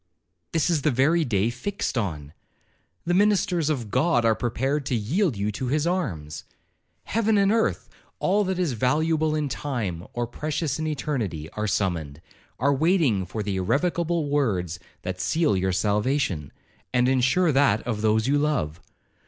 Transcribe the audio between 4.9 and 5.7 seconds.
yield you to